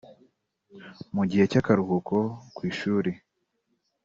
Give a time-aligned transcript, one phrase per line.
[1.15, 2.15] Mu gihe cy’akaruhuko
[2.55, 3.11] ku ishuli